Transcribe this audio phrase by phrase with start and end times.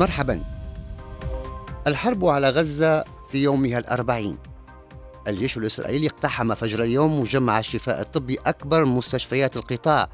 [0.00, 0.42] مرحبا.
[1.86, 4.38] الحرب على غزة في يومها الأربعين.
[5.28, 10.08] الجيش الإسرائيلي اقتحم فجر اليوم مجمع الشفاء الطبي أكبر مستشفيات القطاع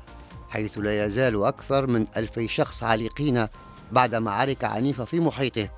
[0.49, 3.47] حيث لا يزال أكثر من ألفي شخص عالقين
[3.93, 5.69] بعد معارك عنيفة في محيطه.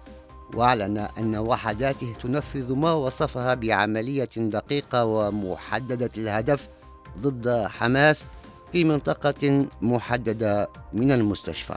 [0.55, 6.69] وأعلن أن وحداته تنفذ ما وصفها بعملية دقيقة ومحددة الهدف
[7.19, 8.27] ضد حماس
[8.73, 11.77] في منطقة محددة من المستشفى.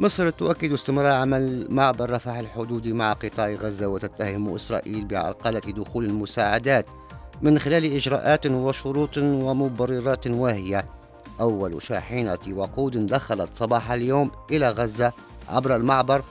[0.00, 6.86] مصر تؤكد استمرار عمل معبر رفح الحدود مع قطاع غزة وتتهم إسرائيل بعرقلة دخول المساعدات
[7.42, 10.84] من خلال إجراءات وشروط ومبررات واهية.
[11.40, 15.12] أول شاحنة وقود دخلت صباح اليوم إلى غزة
[15.48, 16.22] عبر المعبر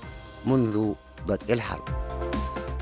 [0.46, 0.94] منذ
[1.28, 1.84] بدء الحرب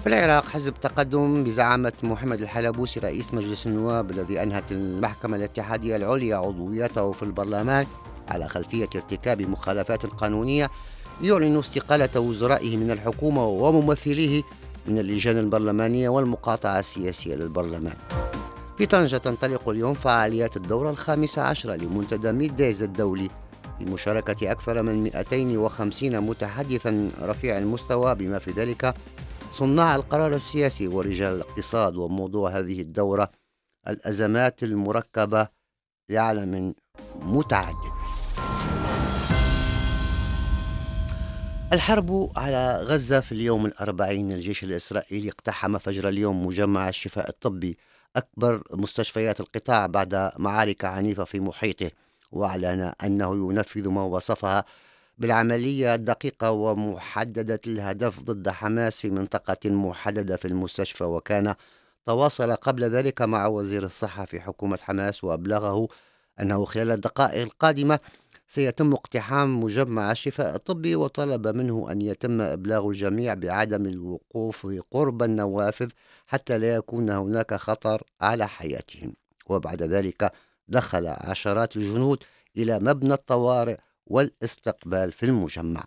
[0.04, 6.36] في العراق حزب تقدم بزعامة محمد الحلبوسي رئيس مجلس النواب الذي أنهت المحكمة الاتحادية العليا
[6.36, 7.86] عضويته في البرلمان
[8.28, 10.72] على خلفية ارتكاب مخالفات قانونية
[11.22, 14.44] يعلن استقالة وزرائه من الحكومة وممثليه
[14.88, 17.96] من اللجان البرلمانية والمقاطعة السياسية للبرلمان.
[18.78, 23.30] في طنجة تنطلق اليوم فعاليات الدورة الخامسة عشرة لمنتدى ميديز الدولي
[23.80, 28.94] بمشاركة أكثر من 250 متحدثا رفيع المستوى بما في ذلك
[29.52, 33.30] صناع القرار السياسي ورجال الاقتصاد وموضوع هذه الدورة
[33.88, 35.48] الأزمات المركبة
[36.10, 36.76] لعالم
[37.22, 37.95] متعدد.
[41.74, 47.78] الحرب على غزة في اليوم الأربعين الجيش الإسرائيلي اقتحم فجر اليوم مجمع الشفاء الطبي
[48.16, 51.92] أكبر مستشفيات القطاع بعد معارك عنيفة في محيطه
[52.32, 54.66] واعلن أنه ينفذ ما وصفها
[55.18, 61.56] بالعملية الدقيقة ومحددة الهدف ضد حماس في منطقة محددة في المستشفى وكان
[62.06, 65.88] تواصل قبل ذلك مع وزير الصحة في حكومة حماس وأبلغه
[66.40, 68.00] أنه خلال الدقائق القادمة
[68.48, 75.90] سيتم اقتحام مجمع الشفاء الطبي وطلب منه أن يتم إبلاغ الجميع بعدم الوقوف قرب النوافذ
[76.28, 79.14] حتى لا يكون هناك خطر على حياتهم.
[79.46, 80.32] وبعد ذلك
[80.68, 82.24] دخل عشرات الجنود
[82.58, 85.84] إلى مبنى الطوارئ والاستقبال في المجمع.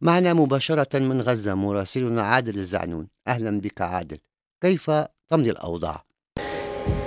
[0.00, 3.08] معنا مباشرة من غزة مراسلنا عادل الزعنون.
[3.28, 4.18] أهلا بك عادل.
[4.60, 4.90] كيف
[5.30, 6.04] تمضي الأوضاع؟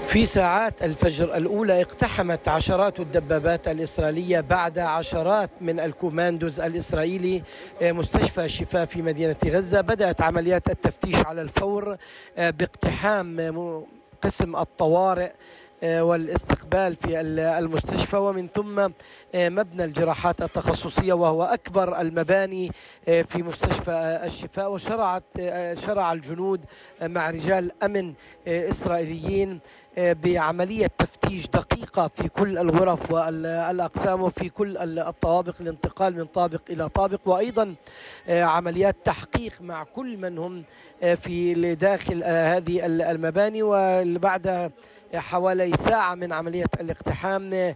[0.08, 7.44] في ساعات الفجر الأولى اقتحمت عشرات الدبابات الإسرائيلية بعد عشرات من الكوماندوز الإسرائيلي
[7.82, 9.82] مستشفى الشفاء في مدينة غزة.
[9.82, 11.98] بدأت عمليات التفتيش على الفور
[12.38, 13.86] باقتحام
[14.22, 15.32] قسم الطوارئ
[15.84, 17.22] والاستقبال في
[17.60, 18.18] المستشفى.
[18.18, 18.90] ومن ثم
[19.36, 22.72] مبنى الجراحات التخصصية وهو أكبر المباني
[23.06, 24.72] في مستشفى الشفاء.
[24.72, 25.24] وشرعت
[25.74, 26.66] شرع الجنود
[27.02, 28.14] مع رجال أمن
[28.48, 29.60] إسرائيليين
[29.98, 37.20] بعملية تفتيش دقيقة في كل الغرف والأقسام وفي كل الطوابق الانتقال من طابق إلى طابق.
[37.26, 37.76] وأيضا
[38.30, 40.64] عمليات تحقيق مع كل من هم
[41.16, 43.60] في داخل هذه المباني.
[43.64, 44.72] وبعد
[45.16, 47.74] حوالي ساعة من عملية الاقتحام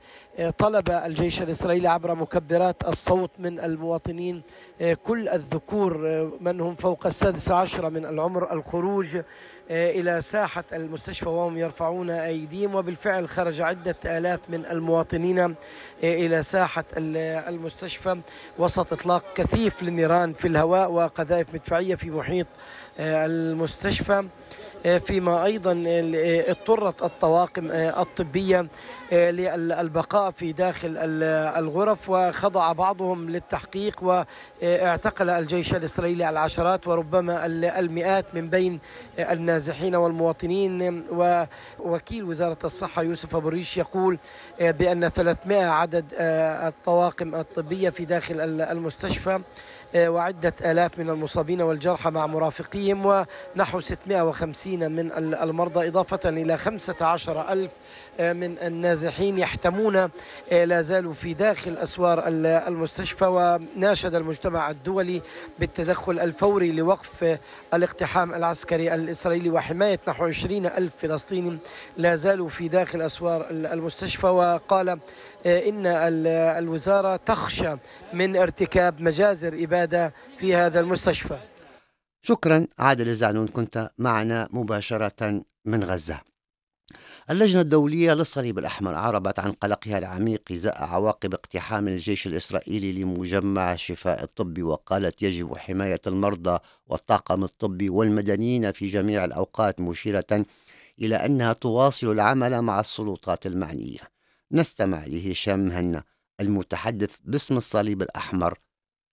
[0.57, 4.41] طلب الجيش الإسرائيلي عبر مكبرات الصوت من المواطنين
[5.03, 5.97] كل الذكور
[6.41, 9.17] من هم فوق السادس عشر من العمر الخروج
[9.69, 15.55] إلى ساحة المستشفى وهم يرفعون أيديهم وبالفعل خرج عدة آلاف من المواطنين
[16.03, 18.21] إلى ساحة المستشفى
[18.57, 22.47] وسط إطلاق كثيف للنيران في الهواء وقذائف مدفعية في محيط
[22.99, 24.27] المستشفى
[25.05, 25.83] فيما أيضا
[26.47, 28.67] اضطرت الطواقم الطبية
[29.11, 30.97] للبقاء في داخل
[31.57, 37.45] الغرف وخضع بعضهم للتحقيق واعتقل الجيش الإسرائيلي العشرات وربما
[37.79, 38.79] المئات من بين
[39.51, 41.03] النازحين والمواطنين
[41.79, 44.17] ووكيل وزارة الصحة يوسف أبو الريش يقول
[44.59, 49.39] بأن 300 عدد الطواقم الطبية في داخل المستشفى
[49.95, 53.05] وعدة آلاف من المصابين والجرحى مع مرافقيهم
[53.55, 57.71] ونحو 650 من المرضى إضافة إلى 15 ألف
[58.19, 60.09] من النازحين يحتمون
[60.51, 65.21] لا زالوا في داخل أسوار المستشفى وناشد المجتمع الدولي
[65.59, 67.37] بالتدخل الفوري لوقف
[67.73, 71.57] الاقتحام العسكري الإسرائيلي وحماية نحو 20 ألف فلسطيني
[71.97, 74.27] لا زالوا في داخل أسوار المستشفى.
[74.27, 74.99] وقال
[75.45, 75.85] إن
[76.57, 77.75] الوزارة تخشى
[78.13, 81.39] من ارتكاب مجازر إبادة في هذا المستشفى.
[82.21, 86.19] شكرا عادل الزعنون كنت معنا مباشرة من غزة.
[87.29, 94.23] اللجنة الدولية للصليب الأحمر عربت عن قلقها العميق إزاء عواقب اقتحام الجيش الإسرائيلي لمجمع الشفاء
[94.23, 100.45] الطبي وقالت يجب حماية المرضى والطاقم الطبي والمدنيين في جميع الأوقات مشيرة
[101.01, 103.99] إلى أنها تواصل العمل مع السلطات المعنية.
[104.53, 106.03] نستمع لهشام مهنا
[106.41, 108.57] المتحدث باسم الصليب الأحمر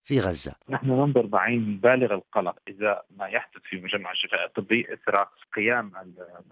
[0.04, 0.54] في غزة.
[0.68, 5.26] نحن ننظر بعين بالغ القلق إذا ما يحدث في مجمع الشفاء الطبي إثر
[5.56, 5.92] قيام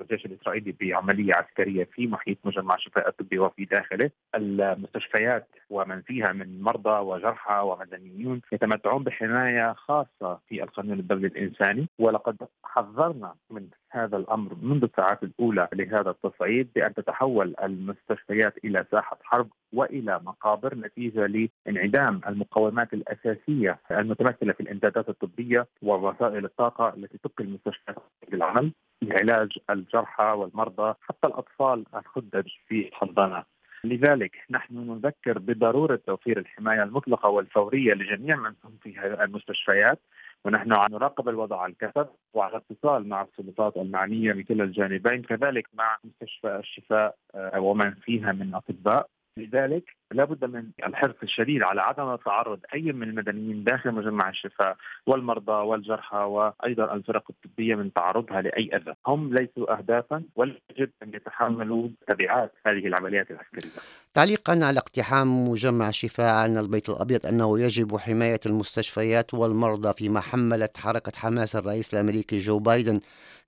[0.01, 4.11] الجيش الإسرائيلي بعملية عسكرية في محيط مجمع الشفاء الطبي وفي داخله.
[4.35, 11.89] المستشفيات ومن فيها من مرضى وجرحى ومدنيون يتمتعون بحماية خاصة في القانون الدولي الإنساني.
[11.99, 19.19] ولقد حذرنا من هذا الأمر منذ الساعات الأولى لهذا التصعيد بأن تتحول المستشفيات إلى ساحة
[19.23, 21.27] حرب وإلى مقابر نتيجة
[21.67, 27.97] لانعدام المقومات الأساسية المتمثلة في الامدادات الطبية ووسائل الطاقة التي تبقي المستشفيات
[28.31, 28.73] بالعمل
[29.03, 33.47] لعلاج الجرحى والمرضى حتى الأطفال الخدج في الحضانات.
[33.85, 39.99] لذلك نحن نذكر بضرورة توفير الحماية المطلقة والفورية لجميع من هم في المستشفيات
[40.45, 45.99] ونحن نراقب الوضع على الكثب وعلى اتصال مع السلطات المعنية من كلا الجانبين كذلك مع
[46.05, 49.09] مستشفى الشفاء آه، ومن فيها من أطباء.
[49.37, 55.53] لذلك لابد من الحرص الشديد على عدم تعرض أي من المدنيين داخل مجمع الشفاء والمرضى
[55.53, 61.89] والجرحى وأيضا الفرق الطبية من تعرضها لأي أذى، هم ليسوا اهدافا ولا يجب أن يتحملوا
[62.09, 63.71] تبعات هذه العمليات العسكرية.
[64.15, 70.77] تعليقا على اقتحام مجمع الشفاء عن البيت الأبيض أنه يجب حماية المستشفيات والمرضى فيما حملت
[70.77, 73.01] حركة حماس الرئيس الأمريكي جو بايدن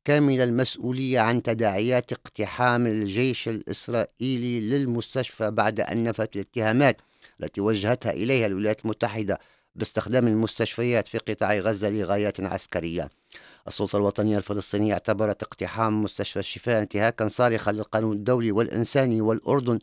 [0.09, 6.97] كامل المسؤولية عن تداعيات اقتحام الجيش الإسرائيلي للمستشفى بعد أن نفت الاتهامات
[7.41, 9.39] التي وجهتها إليها الولايات المتحدة
[9.75, 13.09] باستخدام المستشفيات في قطاع غزة لغايات عسكرية.
[13.69, 19.79] السلطة الوطنية الفلسطينية اعتبرت اقتحام مستشفى الشفاء انتهاكا صارخا للقانون الدولي والإنساني والأردن.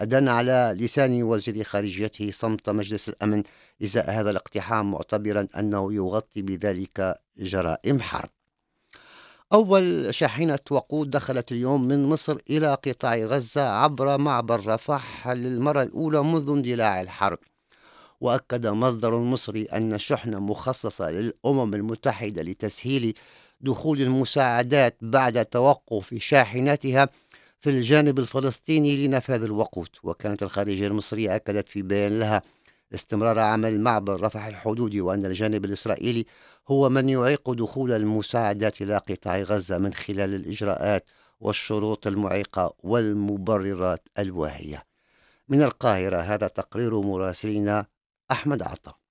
[0.00, 3.42] أدان على لسان وزير خارجيته صمت مجلس الأمن
[3.82, 8.35] إزاء هذا الاقتحام معتبرا أنه يغطي بذلك جرائم حرب.
[9.52, 16.22] أول شاحنة وقود دخلت اليوم من مصر إلى قطاع غزة عبر معبر رفح للمرة الأولى
[16.22, 17.38] منذ اندلاع الحرب.
[18.20, 23.14] وأكد مصدر مصري أن الشحنة مخصصة للأمم المتحدة لتسهيل
[23.60, 27.08] دخول المساعدات بعد توقف شاحناتها
[27.60, 29.88] في الجانب الفلسطيني لنفاذ الوقود.
[30.02, 32.42] وكانت الخارجية المصرية أكدت في بيان لها
[32.94, 36.26] استمرار عمل معبر رفح الحدودي وأن الجانب الإسرائيلي
[36.68, 41.04] هو من يعيق دخول المساعدات إلى قطاع غزة من خلال الإجراءات
[41.40, 44.84] والشروط المعيقة والمبررات الواهية.
[45.48, 47.86] من القاهرة هذا تقرير مراسلنا
[48.30, 49.05] أحمد عطا.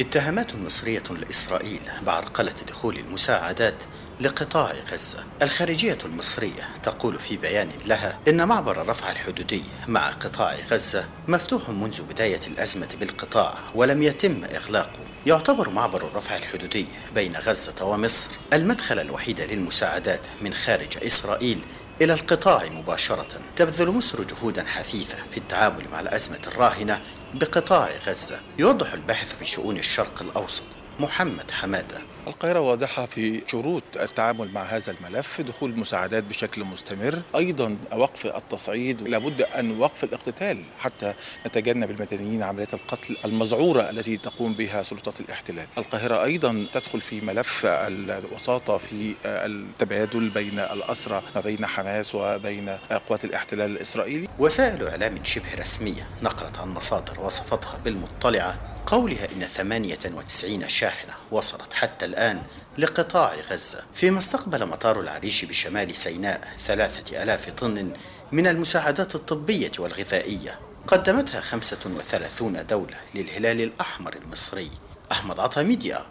[0.00, 3.84] اتهامات مصرية لإسرائيل بعرقلة دخول المساعدات
[4.20, 5.24] لقطاع غزة.
[5.42, 12.02] الخارجية المصرية تقول في بيان لها إن معبر الرفع الحدودي مع قطاع غزة مفتوح منذ
[12.02, 14.98] بداية الأزمة بالقطاع ولم يتم إغلاقه.
[15.26, 21.64] يعتبر معبر الرفع الحدودي بين غزة ومصر المدخل الوحيد للمساعدات من خارج إسرائيل
[22.00, 23.40] إلى القطاع مباشرة.
[23.56, 27.00] تبذل مصر جهودا حثيثة في التعامل مع الأزمة الراهنة
[27.34, 28.40] بقطاع غزة.
[28.58, 30.62] يوضح الباحث في شؤون الشرق الأوسط.
[31.00, 31.98] محمد حمادة.
[32.26, 37.22] القاهرة واضحة في شروط التعامل مع هذا الملف دخول المساعدات بشكل مستمر.
[37.36, 41.14] أيضا وقف التصعيد لابد أن وقف الاقتتال حتى
[41.46, 45.66] نتجنب المدنيين عمليات القتل المذعورة التي تقوم بها سلطات الاحتلال.
[45.78, 52.68] القاهرة أيضا تدخل في ملف الوساطة في التبادل بين الأسرى ما بين حماس وبين
[53.06, 54.28] قوات الاحتلال الإسرائيلي.
[54.38, 62.04] وسائل إعلام شبه رسمية نقلت عن مصادر وصفتها بالمطلعة قولها إن 98 شاحنة وصلت حتى
[62.04, 62.42] الآن
[62.78, 67.92] لقطاع غزة فيما استقبل مطار العريش بشمال سيناء ثلاثة ألاف طن
[68.32, 70.58] من المساعدات الطبية والغذائية.
[70.86, 74.70] قدمتها 35 دولة للهلال الأحمر المصري.
[75.12, 76.06] أحمد عطا ميديا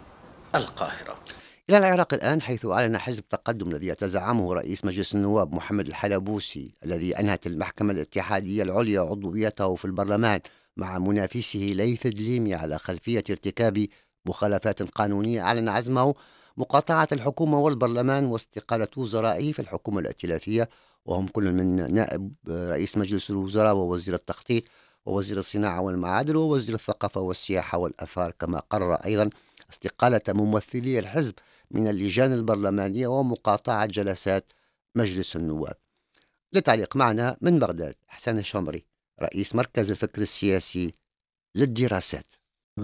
[0.54, 1.18] القاهرة.
[1.70, 7.18] إلى العراق الآن حيث أعلن حزب تقدم الذي يتزعمه رئيس مجلس النواب محمد الحلبوسي الذي
[7.18, 10.40] أنهت المحكمة الاتحادية العليا عضويته في البرلمان
[10.76, 13.86] مع منافسه ليث دليمي على خلفية ارتكاب
[14.26, 16.14] مخالفات قانونية أعلن عزمه
[16.56, 20.68] مقاطعة الحكومة والبرلمان واستقالة وزرائه في الحكومة الائتلافية
[21.04, 24.64] وهم كل من نائب رئيس مجلس الوزراء ووزير التخطيط
[25.06, 29.30] ووزير الصناعة والمعادن ووزير الثقافة والسياحة والأثار كما قرر أيضا
[29.72, 31.34] استقالة ممثلي الحزب
[31.70, 34.52] من اللجان البرلمانية ومقاطعة جلسات
[34.94, 35.76] مجلس النواب.
[36.52, 40.92] للتعليق معنا من بغداد حسن الشمري رئيس مركز الفكر السياسي
[41.56, 42.32] للدراسات.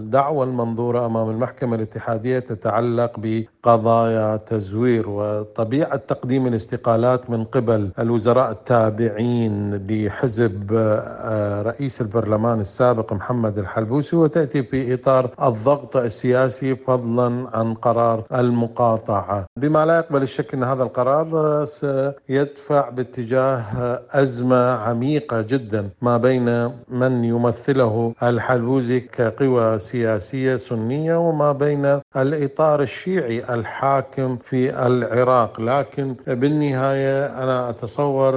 [0.01, 9.87] الدعوة المنظورة أمام المحكمة الاتحادية تتعلق بقضايا تزوير وطبيعة تقديم الاستقالات من قبل الوزراء التابعين
[9.87, 18.25] لحزب آه، رئيس البرلمان السابق محمد الحلبوسي وتأتي في إطار الضغط السياسي فضلا عن قرار
[18.35, 19.47] المقاطعة.
[19.59, 23.63] بما لا يقبل الشك أن هذا القرار سيدفع باتجاه
[24.11, 33.55] أزمة عميقة جدا ما بين من يمثله الحلبوسي كقوى سياسية سنية وما بين الإطار الشيعي
[33.55, 35.61] الحاكم في العراق.
[35.61, 38.35] لكن بالنهاية أنا أتصور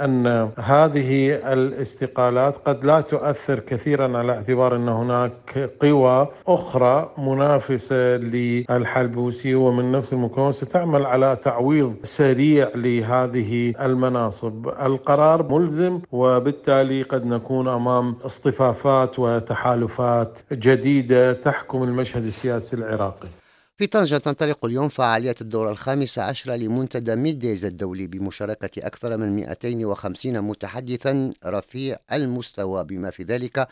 [0.00, 9.54] أن هذه الاستقالات قد لا تؤثر كثيرا على اعتبار أن هناك قوى أخرى منافسة للحلبوسي
[9.54, 14.68] ومن نفس المكون ستعمل على تعويض سريع لهذه المناصب.
[14.68, 23.28] القرار ملزم وبالتالي قد نكون أمام اصطفافات وتحالفات جديدة تحكم المشهد السياسي العراقي.
[23.76, 30.40] في طنجة تنطلق اليوم فعاليات الدورة الخامسة عشرة لمنتدى ميديز الدولي بمشاركة أكثر من 250
[30.40, 33.68] متحدثا رفيع المستوى بما في ذلك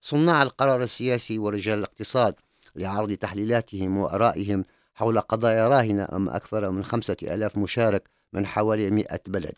[0.00, 2.34] صناع القرار السياسي ورجال الاقتصاد
[2.76, 4.64] لعرض تحليلاتهم وآرائهم
[4.94, 8.02] حول قضايا راهنة أم أكثر من خمسة ألاف مشارك
[8.32, 9.54] من حوالي 100 بلد.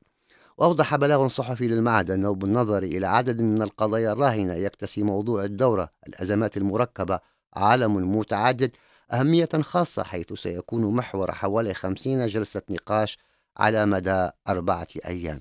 [0.58, 6.56] وأوضح بلاغ صحفي للمعهد أنه بالنظر إلى عدد من القضايا الراهنة يكتسي موضوع الدورة الأزمات
[6.56, 7.20] المركبة
[7.54, 8.70] عالم متعدد
[9.12, 13.18] أهمية خاصة حيث سيكون محور حوالي خمسين جلسة نقاش
[13.56, 15.40] على مدى أربعة أيام.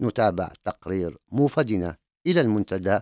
[0.00, 1.96] نتابع تقرير موفدنا
[2.26, 2.98] إلى المنتدى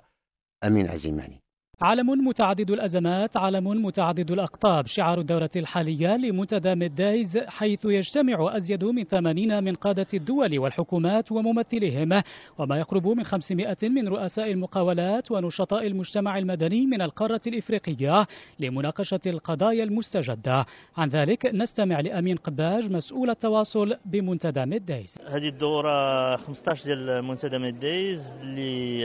[0.64, 1.43] أمين عزيماني.
[1.82, 4.86] علم متعدد الأزمات علم متعدد الأقطاب.
[4.86, 12.22] شعار الدورة الحالية لمنتدى ميدايز حيث يجتمع أزيد من ثمانين من قادة الدول والحكومات وممثلهم
[12.58, 18.26] وما يقرب من 500 من رؤساء المقاولات ونشطاء المجتمع المدني من القارة الإفريقية
[18.60, 20.66] لمناقشة القضايا المستجدة.
[20.96, 25.18] عن ذلك نستمع لأمين قباج مسؤول التواصل بمنتدى ميدايز.
[25.28, 29.04] هذه الدورة 15 ديال منتدى ميدايز اللي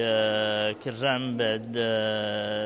[0.84, 1.78] كيرجع من بعد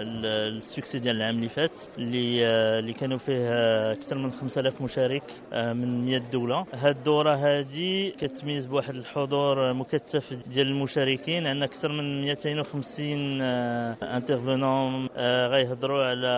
[0.01, 2.45] succès ديال العام اللي فات اللي
[2.79, 5.23] اللي كانوا فيه أكثر من 5000 مشارك
[5.53, 6.65] آه، من 100 دولة.
[6.73, 15.47] هاد الدورة هذه كتميز بواحد الحضور مكثف ديال المشاركين عندنا أكثر من 250 intervenants آه،
[15.47, 16.33] غيهضروا على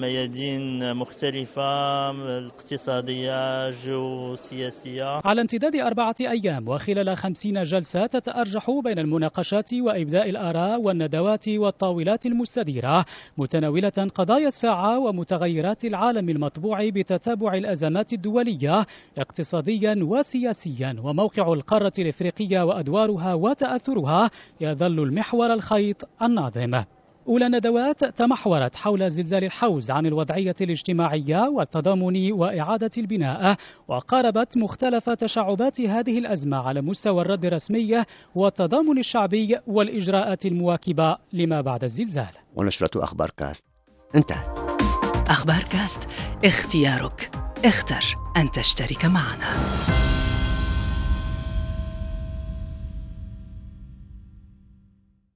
[0.00, 5.20] ميادين مختلفة الاقتصادية جيوسياسية.
[5.24, 12.26] على امتداد أربعة أيام وخلال خمسين جلسة تتأرجح بين المناقشات وإبداء الآراء والندوات والطاولات التحولات
[12.26, 13.04] المستديرة
[13.38, 18.86] متناولة قضايا الساعة ومتغيرات العالم المطبوع بتتابع الأزمات الدولية
[19.18, 26.95] اقتصاديا وسياسيا وموقع القارة الإفريقية وأدوارها وتأثرها يظل المحور الخيط الناظم.
[27.28, 33.56] أولى الندوات تمحورت حول زلزال الحوز عن الوضعية الاجتماعية والتضامن وإعادة البناء
[33.88, 38.04] وقاربت مختلف تشعبات هذه الأزمة على مستوى الرد الرسمي
[38.34, 42.32] والتضامن الشعبي والإجراءات المواكبة لما بعد الزلزال.
[42.54, 43.64] ونشرة أخبار كاست.
[44.14, 44.58] انتهت.
[45.28, 46.08] أخبار كاست
[46.44, 47.30] اختيارك.
[47.64, 48.04] اختر
[48.36, 50.05] أن تشترك معنا.